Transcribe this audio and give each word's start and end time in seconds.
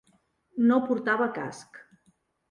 No 0.69 0.79
portava 0.87 1.27
casc. 1.35 1.77